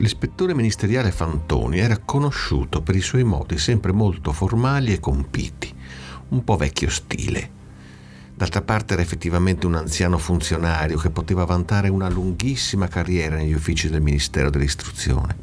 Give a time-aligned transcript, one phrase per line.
[0.00, 5.74] L'ispettore ministeriale Fantoni era conosciuto per i suoi modi sempre molto formali e compiti,
[6.28, 7.50] un po' vecchio stile.
[8.32, 13.90] D'altra parte era effettivamente un anziano funzionario che poteva vantare una lunghissima carriera negli uffici
[13.90, 15.36] del Ministero dell'Istruzione.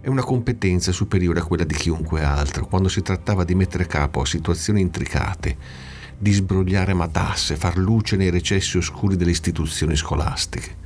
[0.00, 4.22] È una competenza superiore a quella di chiunque altro quando si trattava di mettere capo
[4.22, 5.56] a situazioni intricate,
[6.18, 10.85] di sbrogliare matasse, far luce nei recessi oscuri delle istituzioni scolastiche.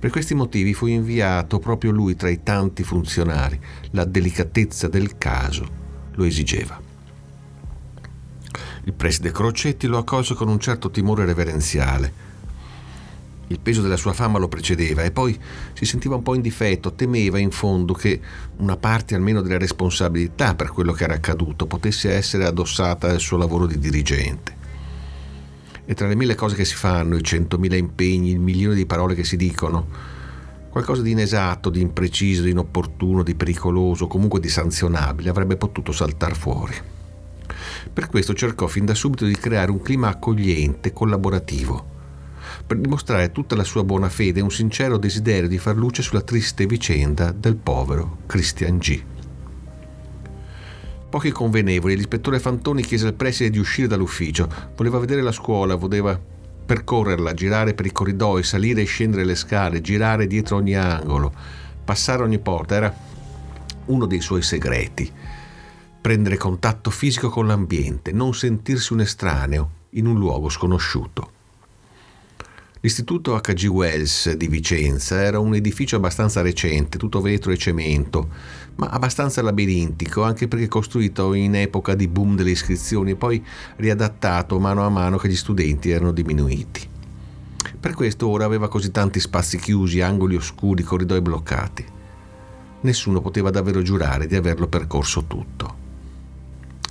[0.00, 3.60] Per questi motivi fu inviato proprio lui tra i tanti funzionari.
[3.90, 5.68] La delicatezza del caso
[6.12, 6.80] lo esigeva.
[8.84, 12.28] Il preside Crocetti lo accolse con un certo timore reverenziale.
[13.48, 15.38] Il peso della sua fama lo precedeva e poi
[15.74, 18.18] si sentiva un po' in difetto, temeva in fondo che
[18.56, 23.36] una parte almeno della responsabilità per quello che era accaduto potesse essere addossata al suo
[23.36, 24.59] lavoro di dirigente.
[25.90, 29.16] E tra le mille cose che si fanno, i centomila impegni, il milione di parole
[29.16, 29.88] che si dicono,
[30.70, 36.34] qualcosa di inesatto, di impreciso, di inopportuno, di pericoloso, comunque di sanzionabile avrebbe potuto saltare
[36.34, 36.76] fuori.
[37.92, 41.84] Per questo cercò fin da subito di creare un clima accogliente, collaborativo,
[42.64, 46.22] per dimostrare tutta la sua buona fede e un sincero desiderio di far luce sulla
[46.22, 49.02] triste vicenda del povero Christian G.
[51.10, 54.48] Pochi convenevoli, l'ispettore Fantoni chiese al preside di uscire dall'ufficio.
[54.76, 56.16] Voleva vedere la scuola, voleva
[56.64, 61.32] percorrerla, girare per i corridoi, salire e scendere le scale, girare dietro ogni angolo,
[61.84, 62.76] passare ogni porta.
[62.76, 62.94] Era
[63.86, 65.12] uno dei suoi segreti.
[66.00, 71.38] Prendere contatto fisico con l'ambiente, non sentirsi un estraneo in un luogo sconosciuto.
[72.82, 73.66] L'istituto H.G.
[73.66, 78.30] Wells di Vicenza era un edificio abbastanza recente, tutto vetro e cemento,
[78.76, 83.44] ma abbastanza labirintico, anche perché costruito in epoca di boom delle iscrizioni e poi
[83.76, 86.88] riadattato mano a mano che gli studenti erano diminuiti.
[87.78, 91.84] Per questo ora aveva così tanti spazi chiusi, angoli oscuri, corridoi bloccati.
[92.80, 95.79] Nessuno poteva davvero giurare di averlo percorso tutto.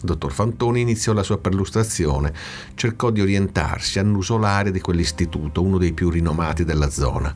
[0.02, 2.34] Dottor Fantoni iniziò la sua perlustrazione,
[2.74, 7.36] cercò di orientarsi, annusò l'area di quell'istituto, uno dei più rinomati della zona.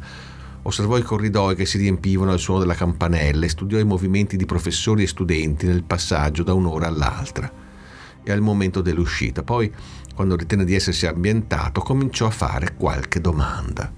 [0.61, 4.45] Osservò i corridoi che si riempivano al suono della campanella e studiò i movimenti di
[4.45, 7.51] professori e studenti nel passaggio da un'ora all'altra.
[8.23, 9.69] E al momento dell'uscita, poi,
[10.15, 13.91] quando ritenne di essersi ambientato, cominciò a fare qualche domanda.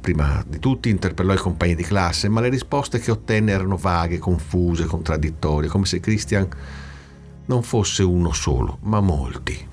[0.00, 4.18] Prima di tutti interpellò i compagni di classe, ma le risposte che ottenne erano vaghe,
[4.18, 6.48] confuse, contraddittorie, come se Christian
[7.50, 9.66] non fosse uno solo, ma molti.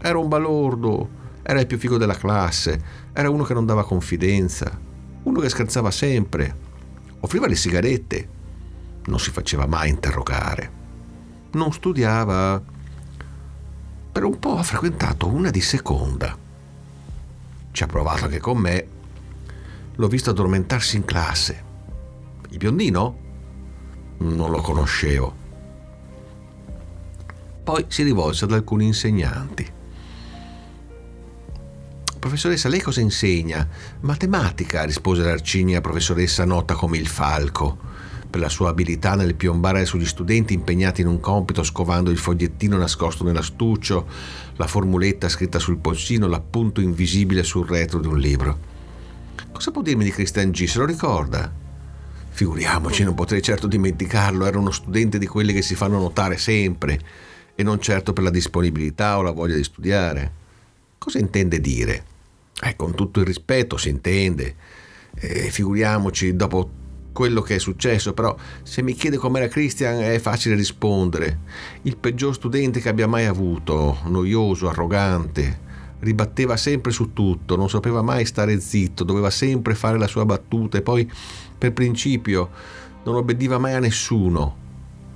[0.00, 1.08] Era un balordo,
[1.42, 2.80] era il più figo della classe,
[3.12, 4.78] era uno che non dava confidenza,
[5.24, 6.56] uno che scherzava sempre,
[7.18, 8.28] offriva le sigarette,
[9.06, 10.70] non si faceva mai interrogare,
[11.50, 12.62] non studiava.
[14.12, 16.36] Per un po' ha frequentato una di seconda.
[17.72, 18.86] Ci ha provato anche con me.
[19.96, 21.64] L'ho visto addormentarsi in classe.
[22.50, 23.18] Il biondino?
[24.18, 25.39] Non lo conoscevo.
[27.70, 29.64] Poi si rivolse ad alcuni insegnanti.
[32.18, 33.64] Professoressa, lei cosa insegna?
[34.00, 37.78] Matematica, rispose l'Arcinia, professoressa nota come il falco,
[38.28, 42.76] per la sua abilità nel piombare sugli studenti impegnati in un compito scovando il fogliettino
[42.76, 44.08] nascosto nell'astuccio,
[44.56, 48.58] la formuletta scritta sul polsino, l'appunto invisibile sul retro di un libro.
[49.52, 50.64] Cosa può dirmi di Christian G?
[50.64, 51.52] Se lo ricorda?
[52.30, 57.28] Figuriamoci, non potrei certo dimenticarlo, era uno studente di quelli che si fanno notare sempre
[57.60, 60.32] e non certo per la disponibilità o la voglia di studiare.
[60.96, 62.04] Cosa intende dire?
[62.62, 64.54] Eh, con tutto il rispetto si intende.
[65.14, 66.70] Eh, figuriamoci dopo
[67.12, 71.40] quello che è successo, però se mi chiede com'era Christian è facile rispondere.
[71.82, 75.68] Il peggior studente che abbia mai avuto, noioso, arrogante,
[75.98, 80.78] ribatteva sempre su tutto, non sapeva mai stare zitto, doveva sempre fare la sua battuta
[80.78, 81.10] e poi
[81.58, 82.48] per principio
[83.04, 84.59] non obbediva mai a nessuno,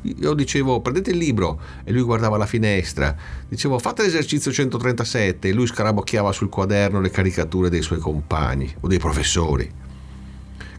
[0.05, 1.61] io dicevo prendete il libro.
[1.85, 3.15] E lui guardava la finestra,
[3.49, 8.89] dicevo fate l'esercizio 137 e lui scarabocchiava sul quaderno le caricature dei suoi compagni o
[8.89, 9.83] dei professori.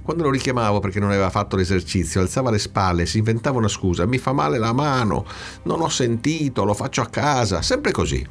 [0.02, 4.06] Quando lo richiamavo perché non aveva fatto l'esercizio, alzava le spalle si inventava una scusa,
[4.06, 5.26] mi fa male la mano,
[5.64, 8.24] non ho sentito, lo faccio a casa, sempre così.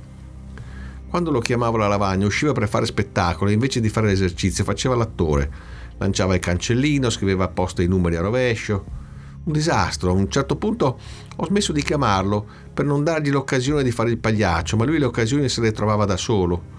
[1.08, 3.50] Quando lo chiamavo alla lavagna usciva per fare spettacolo.
[3.50, 5.50] E invece di fare l'esercizio faceva l'attore,
[5.98, 9.02] lanciava il cancellino, scriveva apposta i numeri a rovescio
[9.44, 10.10] un disastro.
[10.10, 10.98] A un certo punto
[11.36, 15.04] ho smesso di chiamarlo per non dargli l'occasione di fare il pagliaccio, ma lui le
[15.04, 16.72] occasioni se le trovava da solo.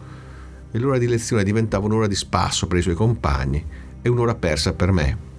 [0.72, 3.66] E l'ora di lezione diventava un'ora di spasso per i suoi compagni
[4.02, 5.34] e un'ora persa per me.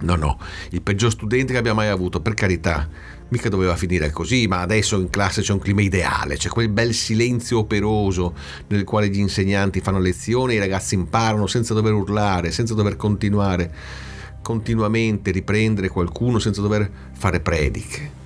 [0.00, 0.38] No, no,
[0.70, 2.88] il peggior studente che abbia mai avuto, per carità.
[3.28, 6.92] Mica doveva finire così, ma adesso in classe c'è un clima ideale, c'è quel bel
[6.92, 8.34] silenzio operoso
[8.66, 12.96] nel quale gli insegnanti fanno lezione e i ragazzi imparano senza dover urlare, senza dover
[12.96, 13.72] continuare
[14.42, 18.20] continuamente riprendere qualcuno senza dover fare prediche.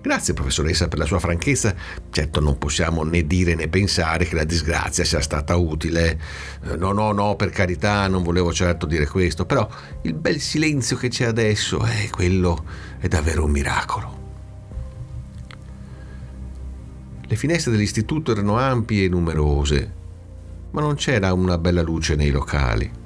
[0.00, 1.74] Grazie professoressa per la sua franchezza,
[2.10, 6.20] certo non possiamo né dire né pensare che la disgrazia sia stata utile.
[6.62, 9.68] Eh, no, no, no, per carità, non volevo certo dire questo, però
[10.02, 12.64] il bel silenzio che c'è adesso, eh, quello
[12.98, 14.16] è davvero un miracolo.
[17.26, 19.92] Le finestre dell'istituto erano ampie e numerose,
[20.70, 22.97] ma non c'era una bella luce nei locali.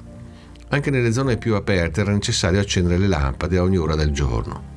[0.73, 4.71] Anche nelle zone più aperte era necessario accendere le lampade a ogni ora del giorno.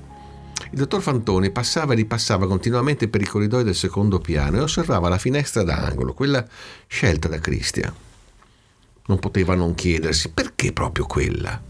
[0.72, 5.08] Il dottor Fantoni passava e ripassava continuamente per i corridoi del secondo piano e osservava
[5.08, 6.46] la finestra d'angolo, quella
[6.88, 7.94] scelta da Christian.
[9.06, 11.62] Non poteva non chiedersi perché proprio quella.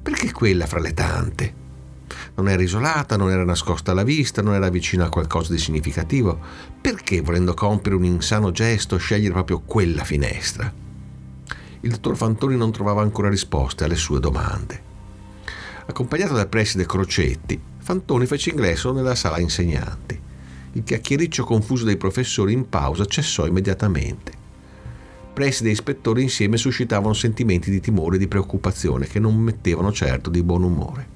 [0.00, 1.54] Perché quella fra le tante?
[2.36, 6.38] Non era isolata, non era nascosta alla vista, non era vicina a qualcosa di significativo.
[6.80, 10.84] Perché, volendo compiere un insano gesto, scegliere proprio quella finestra?
[11.86, 14.82] Il dottor Fantoni non trovava ancora risposte alle sue domande.
[15.86, 20.20] Accompagnato dal preside Crocetti, Fantoni fece ingresso nella sala insegnanti.
[20.72, 24.32] Il chiacchiericcio confuso dei professori in pausa cessò immediatamente.
[25.32, 30.28] Preside e ispettore insieme suscitavano sentimenti di timore e di preoccupazione che non mettevano certo
[30.28, 31.08] di buon umore.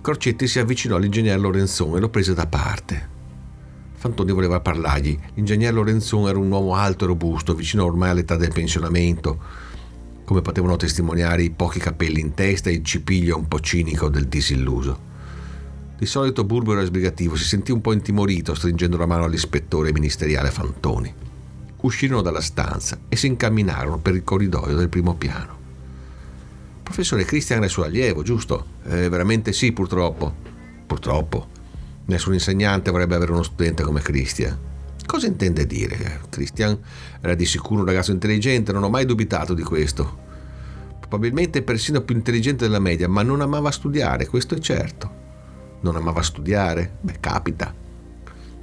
[0.00, 3.15] Crocetti si avvicinò all'ingegner Lorenzon e lo prese da parte.
[3.96, 5.18] Fantoni voleva parlargli.
[5.34, 9.38] L'ingegner Lorenzon era un uomo alto e robusto, vicino ormai all'età del pensionamento,
[10.24, 14.26] come potevano testimoniare i pochi capelli in testa e il cipiglio un po' cinico del
[14.26, 15.14] disilluso.
[15.98, 20.50] Di solito burbero e sbrigativo si sentì un po' intimorito stringendo la mano all'ispettore ministeriale
[20.50, 21.12] Fantoni.
[21.80, 25.54] Uscirono dalla stanza e si incamminarono per il corridoio del primo piano.
[26.82, 28.66] Professore Christian è suo allievo, giusto?
[28.84, 30.34] Eh, veramente sì, purtroppo.
[30.86, 31.55] Purtroppo.
[32.08, 34.56] Nessun insegnante vorrebbe avere uno studente come Christian.
[35.04, 36.20] Cosa intende dire?
[36.30, 36.78] Christian
[37.20, 40.24] era di sicuro un ragazzo intelligente, non ho mai dubitato di questo.
[41.00, 45.24] Probabilmente persino più intelligente della media, ma non amava studiare, questo è certo.
[45.80, 46.98] Non amava studiare?
[47.00, 47.74] Beh, capita.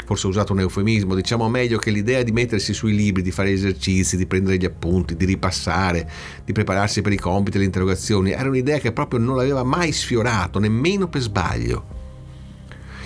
[0.06, 3.52] Forse ho usato un eufemismo, diciamo meglio che l'idea di mettersi sui libri, di fare
[3.52, 6.10] esercizi, di prendere gli appunti, di ripassare,
[6.46, 9.92] di prepararsi per i compiti e le interrogazioni, era un'idea che proprio non l'aveva mai
[9.92, 12.03] sfiorato, nemmeno per sbaglio.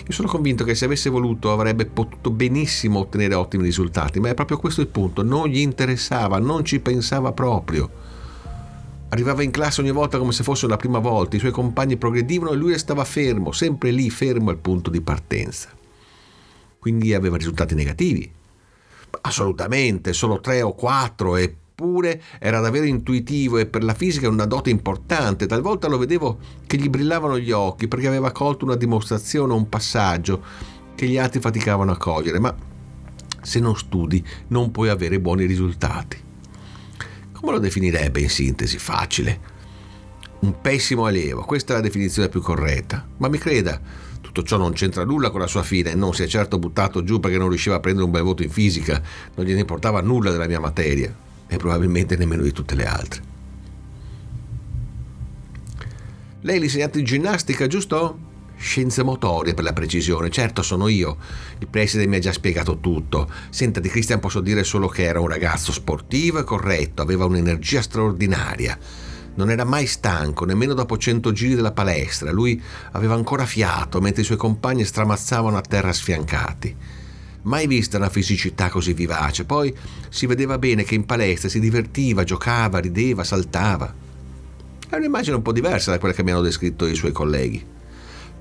[0.08, 4.34] Io sono convinto che se avesse voluto avrebbe potuto benissimo ottenere ottimi risultati, ma è
[4.34, 7.92] proprio questo il punto, non gli interessava, non ci pensava proprio.
[9.10, 12.52] Arrivava in classe ogni volta come se fosse la prima volta, i suoi compagni progredivano
[12.52, 15.72] e lui restava fermo, sempre lì, fermo al punto di partenza.
[16.80, 18.32] Quindi aveva risultati negativi.
[19.22, 24.46] Assolutamente, solo tre o quattro e Eppure era davvero intuitivo e per la fisica una
[24.46, 25.46] dote importante.
[25.46, 30.44] Talvolta lo vedevo che gli brillavano gli occhi perché aveva colto una dimostrazione un passaggio
[30.96, 32.56] che gli altri faticavano a cogliere, ma
[33.44, 36.18] se non studi non puoi avere buoni risultati.
[37.32, 38.80] Come lo definirebbe in sintesi?
[38.80, 39.40] Facile.
[40.40, 43.08] Un pessimo allievo, questa è la definizione più corretta.
[43.18, 43.80] Ma mi creda,
[44.20, 47.20] tutto ciò non c'entra nulla con la sua fine, non si è certo buttato giù
[47.20, 49.00] perché non riusciva a prendere un bel voto in fisica,
[49.36, 53.22] non gliene importava nulla della mia materia e probabilmente nemmeno di tutte le altre.
[56.42, 58.26] Lei l'insegnante di ginnastica, giusto?
[58.58, 61.18] Scienze motorie per la precisione, certo sono io.
[61.60, 63.30] Il preside mi ha già spiegato tutto.
[63.50, 67.82] Senta, di Christian posso dire solo che era un ragazzo sportivo e corretto, aveva un'energia
[67.82, 68.78] straordinaria.
[69.36, 72.32] Non era mai stanco, nemmeno dopo cento giri della palestra.
[72.32, 72.60] Lui
[72.94, 76.76] aveva ancora fiato, mentre i suoi compagni stramazzavano a terra sfiancati.
[77.48, 79.46] Mai vista una fisicità così vivace.
[79.46, 79.74] Poi
[80.10, 83.94] si vedeva bene che in palestra si divertiva, giocava, rideva, saltava.
[84.90, 87.66] È un'immagine un po' diversa da quella che mi hanno descritto i suoi colleghi.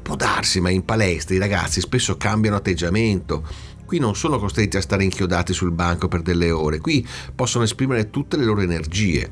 [0.02, 3.46] Può darsi, ma in palestra i ragazzi spesso cambiano atteggiamento.
[3.84, 8.10] Qui non sono costretti a stare inchiodati sul banco per delle ore, qui possono esprimere
[8.10, 9.30] tutte le loro energie.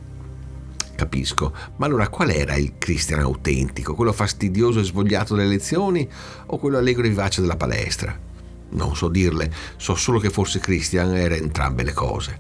[0.94, 3.96] Capisco, ma allora qual era il Christian autentico?
[3.96, 6.08] Quello fastidioso e svogliato delle lezioni
[6.46, 8.32] o quello allegro e vivace della palestra?
[8.70, 12.38] Non so dirle, so solo che forse Christian era entrambe le cose.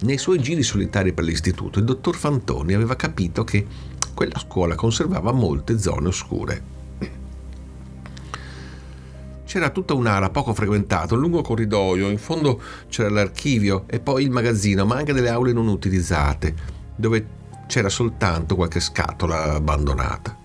[0.00, 3.66] Nei suoi giri solitari per l'istituto, il dottor Fantoni aveva capito che
[4.14, 6.76] quella scuola conservava molte zone oscure.
[9.44, 14.30] C'era tutta un'area poco frequentata, un lungo corridoio, in fondo c'era l'archivio e poi il
[14.30, 16.54] magazzino, ma anche delle aule non utilizzate,
[16.94, 17.26] dove
[17.66, 20.37] c'era soltanto qualche scatola abbandonata.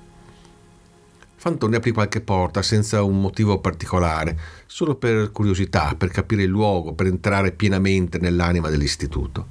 [1.43, 6.93] Fantoni aprì qualche porta senza un motivo particolare, solo per curiosità, per capire il luogo,
[6.93, 9.47] per entrare pienamente nell'anima dell'istituto.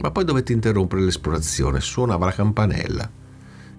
[0.00, 3.10] Ma poi dovette interrompere l'esplorazione, suonava la campanella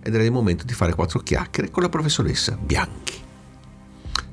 [0.04, 3.16] ed era il momento di fare quattro chiacchiere con la professoressa Bianchi.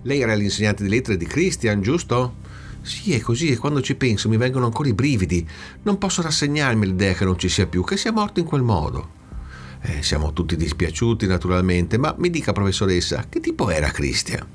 [0.02, 2.34] Lei era l'insegnante di lettere di Christian, giusto?
[2.82, 5.48] Sì, è così e quando ci penso mi vengono ancora i brividi.
[5.84, 9.22] Non posso rassegnarmi all'idea che non ci sia più, che sia morto in quel modo.
[9.86, 14.46] Eh, siamo tutti dispiaciuti naturalmente, ma mi dica professoressa, che tipo era Christian?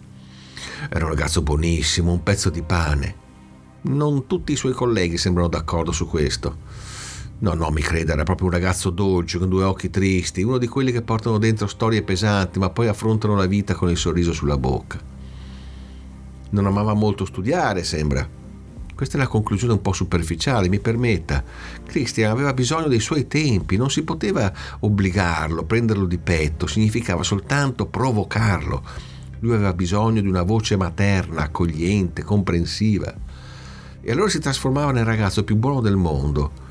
[0.89, 3.15] Era un ragazzo buonissimo, un pezzo di pane.
[3.81, 6.57] Non tutti i suoi colleghi sembrano d'accordo su questo.
[7.39, 10.67] No, no, mi creda, era proprio un ragazzo dolce, con due occhi tristi, uno di
[10.67, 14.57] quelli che portano dentro storie pesanti, ma poi affrontano la vita con il sorriso sulla
[14.57, 14.99] bocca.
[16.49, 18.27] Non amava molto studiare, sembra.
[18.99, 21.41] Questa è la conclusione un po' superficiale, mi permetta.
[21.85, 27.85] Christian aveva bisogno dei suoi tempi, non si poteva obbligarlo, prenderlo di petto, significava soltanto
[27.85, 28.83] provocarlo.
[29.39, 33.15] Lui aveva bisogno di una voce materna, accogliente, comprensiva.
[34.01, 36.67] E allora si trasformava nel ragazzo più buono del mondo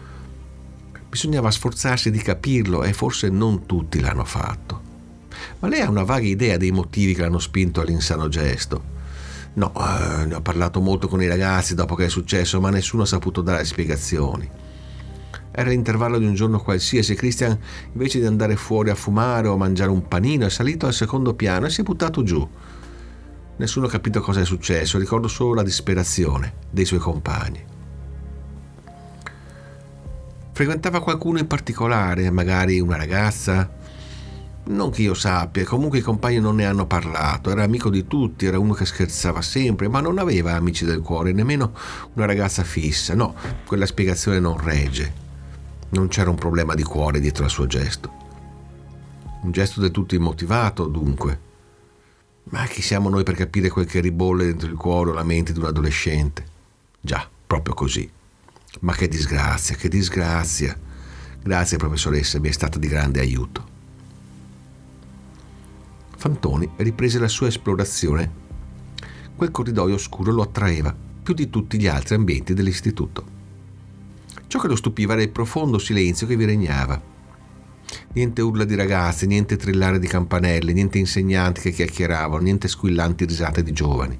[1.08, 4.82] Bisognava sforzarsi di capirlo e forse non tutti l'hanno fatto.
[5.60, 8.96] Ma lei ha una vaga idea dei motivi che l'hanno spinto all'insano gesto.
[9.54, 13.02] No, eh, ne ho parlato molto con i ragazzi dopo che è successo, ma nessuno
[13.02, 14.48] ha saputo dare spiegazioni.
[15.50, 17.58] Era l'intervallo di un giorno qualsiasi Christian,
[17.92, 21.34] invece di andare fuori a fumare o a mangiare un panino, è salito al secondo
[21.34, 22.48] piano e si è buttato giù.
[23.56, 27.64] Nessuno ha capito cosa è successo, ricordo solo la disperazione dei suoi compagni.
[30.52, 33.77] Frequentava qualcuno in particolare, magari una ragazza?
[34.68, 38.44] Non che io sappia, comunque i compagni non ne hanno parlato, era amico di tutti,
[38.44, 41.72] era uno che scherzava sempre, ma non aveva amici del cuore, nemmeno
[42.12, 43.14] una ragazza fissa.
[43.14, 43.34] No,
[43.64, 45.26] quella spiegazione non regge.
[45.90, 48.12] Non c'era un problema di cuore dietro al suo gesto.
[49.40, 51.40] Un gesto del tutto immotivato, dunque.
[52.50, 55.54] Ma chi siamo noi per capire quel che ribolle dentro il cuore o la mente
[55.54, 56.44] di un adolescente?
[57.00, 58.10] Già, proprio così.
[58.80, 60.78] Ma che disgrazia, che disgrazia.
[61.42, 63.67] Grazie professoressa, mi è stata di grande aiuto.
[66.18, 68.46] Fantoni riprese la sua esplorazione.
[69.36, 73.36] Quel corridoio oscuro lo attraeva più di tutti gli altri ambienti dell'istituto.
[74.48, 77.00] Ciò che lo stupiva era il profondo silenzio che vi regnava.
[78.14, 83.62] Niente urla di ragazzi, niente trillare di campanelle, niente insegnanti che chiacchieravano, niente squillanti risate
[83.62, 84.18] di giovani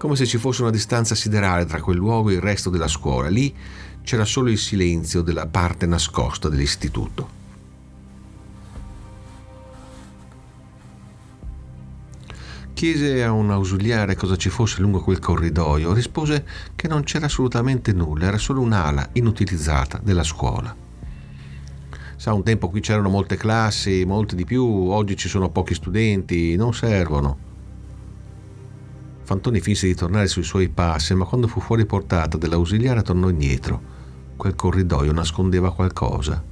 [0.00, 3.28] come se ci fosse una distanza siderale tra quel luogo e il resto della scuola.
[3.28, 3.54] Lì
[4.02, 7.39] c'era solo il silenzio della parte nascosta dell'istituto.
[12.80, 17.92] Chiese a un ausiliare cosa ci fosse lungo quel corridoio, rispose che non c'era assolutamente
[17.92, 20.74] nulla, era solo un'ala inutilizzata della scuola.
[22.16, 26.56] Sa, un tempo qui c'erano molte classi, molte di più, oggi ci sono pochi studenti,
[26.56, 27.36] non servono.
[29.24, 33.78] Fantoni finse di tornare sui suoi passi, ma quando fu fuori portata dell'ausiliare tornò indietro.
[34.36, 36.49] Quel corridoio nascondeva qualcosa.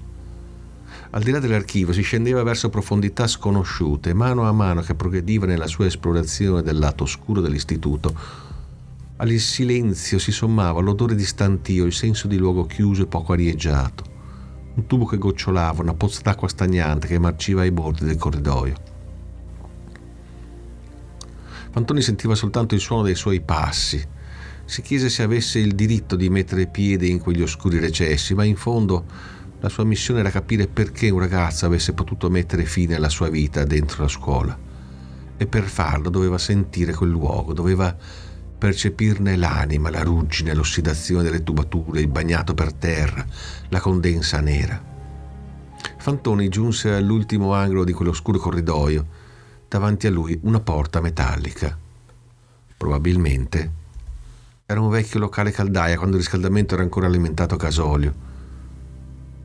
[1.11, 5.67] Al di là dell'archivio si scendeva verso profondità sconosciute, mano a mano che progrediva nella
[5.67, 8.15] sua esplorazione del lato oscuro dell'istituto.
[9.17, 14.05] Al silenzio si sommava l'odore di stantio, il senso di luogo chiuso e poco arieggiato.
[14.75, 18.75] Un tubo che gocciolava, una pozza d'acqua stagnante che marciva ai bordi del corridoio.
[21.71, 24.07] Fantoni sentiva soltanto il suono dei suoi passi.
[24.67, 28.57] Si chiese se avesse il diritto di mettere piede in quegli oscuri recessi, ma in
[28.57, 33.29] fondo la sua missione era capire perché un ragazzo avesse potuto mettere fine alla sua
[33.29, 34.57] vita dentro la scuola.
[35.37, 37.97] E per farlo doveva sentire quel luogo, doveva
[38.59, 43.25] percepirne l'anima, la ruggine, l'ossidazione delle tubature, il bagnato per terra,
[43.69, 44.97] la condensa nera.
[45.97, 49.07] Fantoni giunse all'ultimo angolo di quell'oscuro corridoio
[49.69, 51.77] davanti a lui una porta metallica.
[52.77, 53.73] Probabilmente
[54.67, 58.28] era un vecchio locale caldaia quando il riscaldamento era ancora alimentato a gasolio.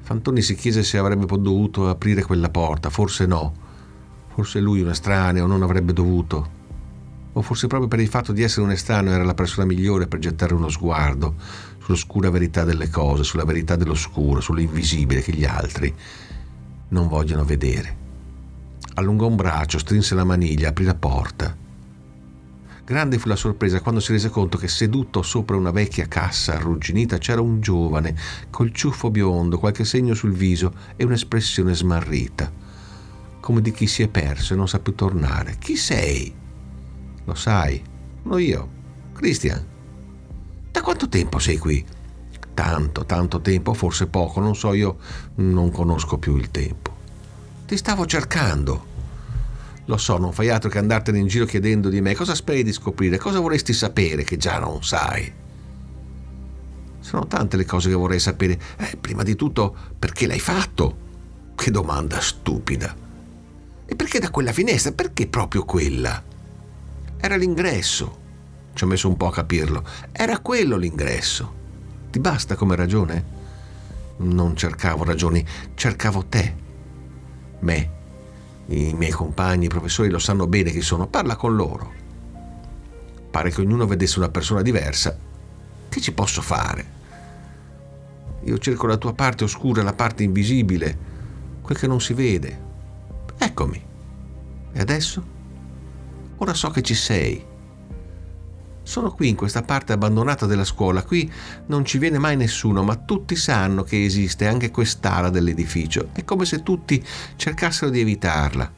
[0.06, 3.54] Fantoni si chiese se avrebbe dovuto aprire quella porta, forse no.
[4.28, 6.62] Forse lui, un estraneo, non avrebbe dovuto.
[7.32, 10.20] O forse proprio per il fatto di essere un estraneo era la persona migliore per
[10.20, 11.36] gettare uno sguardo
[11.80, 15.94] sull'oscura verità delle cose, sulla verità dell'oscuro, sull'invisibile che gli altri
[16.90, 17.98] non vogliono vedere.
[18.96, 21.63] Allungò un braccio, strinse la maniglia, aprì la porta.
[22.86, 27.18] Grande fu la sorpresa quando si rese conto che seduto sopra una vecchia cassa arrugginita
[27.18, 28.14] c'era un giovane
[28.50, 32.52] col ciuffo biondo, qualche segno sul viso e un'espressione smarrita,
[33.40, 35.56] come di chi si è perso e non sa più tornare.
[35.60, 36.36] Chi sei?
[37.24, 37.82] Lo sai,
[38.22, 38.70] sono io,
[39.14, 39.66] Christian.
[40.70, 41.86] Da quanto tempo sei qui?
[42.54, 44.98] Tanto, tanto tempo, forse poco, non so, io
[45.36, 46.94] non conosco più il tempo.
[47.66, 48.92] Ti stavo cercando.
[49.86, 52.72] Lo so, non fai altro che andartene in giro chiedendo di me cosa speri di
[52.72, 55.32] scoprire, cosa vorresti sapere che già non sai.
[57.00, 58.58] Sono tante le cose che vorrei sapere.
[58.78, 60.98] Eh, prima di tutto, perché l'hai fatto?
[61.54, 62.96] Che domanda stupida.
[63.86, 64.94] E perché da quella finestra?
[64.94, 66.24] Perché proprio quella?
[67.18, 68.22] Era l'ingresso.
[68.74, 69.84] Ci ho messo un po' a capirlo.
[70.14, 71.62] Era quello l'ingresso.
[72.10, 73.26] Ti basta come ragione?
[74.18, 76.56] Non cercavo ragioni, cercavo te.
[77.60, 77.93] Me.
[78.68, 81.08] I miei compagni, i professori lo sanno bene chi sono.
[81.08, 81.92] Parla con loro.
[83.30, 85.18] Pare che ognuno vedesse una persona diversa.
[85.90, 87.02] Che ci posso fare?
[88.44, 90.98] Io cerco la tua parte oscura, la parte invisibile,
[91.62, 92.60] quel che non si vede.
[93.38, 93.82] Eccomi.
[94.72, 95.24] E adesso?
[96.38, 97.52] Ora so che ci sei.
[98.84, 101.32] Sono qui in questa parte abbandonata della scuola, qui
[101.68, 106.10] non ci viene mai nessuno, ma tutti sanno che esiste anche quest'ala dell'edificio.
[106.12, 107.04] È come se tutti
[107.38, 108.72] cercassero di evitarla.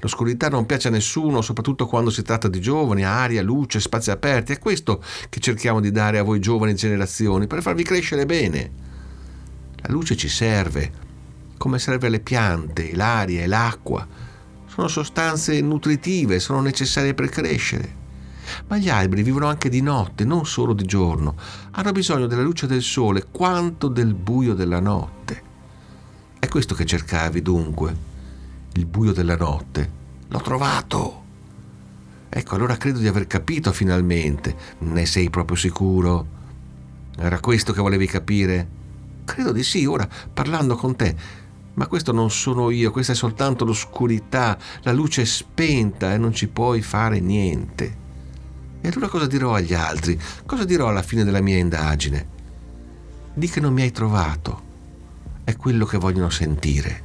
[0.00, 4.52] L'oscurità non piace a nessuno, soprattutto quando si tratta di giovani, aria, luce, spazi aperti.
[4.52, 8.70] È questo che cerchiamo di dare a voi giovani generazioni per farvi crescere bene.
[9.76, 10.92] La luce ci serve,
[11.58, 14.06] come serve alle piante, l'aria e l'acqua.
[14.66, 18.02] Sono sostanze nutritive, sono necessarie per crescere.
[18.68, 21.36] Ma gli alberi vivono anche di notte, non solo di giorno.
[21.72, 25.42] Hanno bisogno della luce del sole quanto del buio della notte.
[26.38, 27.96] È questo che cercavi dunque
[28.74, 29.90] il buio della notte.
[30.28, 31.22] L'ho trovato!
[32.28, 34.56] Ecco, allora credo di aver capito finalmente.
[34.78, 36.26] Ne sei proprio sicuro?
[37.16, 38.68] Era questo che volevi capire?
[39.24, 41.14] Credo di sì, ora parlando con te.
[41.74, 46.32] Ma questo non sono io, questa è soltanto l'oscurità, la luce è spenta e non
[46.32, 48.02] ci puoi fare niente.
[48.84, 50.20] E allora cosa dirò agli altri?
[50.44, 52.26] Cosa dirò alla fine della mia indagine?
[53.32, 54.62] Di che non mi hai trovato.
[55.42, 57.03] È quello che vogliono sentire.